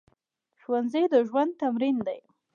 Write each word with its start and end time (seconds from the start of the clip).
ښوونځی 0.61 1.03
د 1.13 1.15
ژوند 1.27 1.51
تمرین 1.61 1.97
دی 2.07 2.19